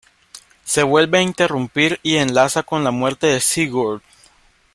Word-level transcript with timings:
Se 0.63 0.81
vuelve 0.81 1.19
a 1.19 1.21
interrumpir 1.21 1.99
y 2.01 2.15
enlaza 2.17 2.63
con 2.63 2.83
la 2.83 2.89
muerte 2.89 3.27
de 3.27 3.39
Sigurd. 3.39 4.01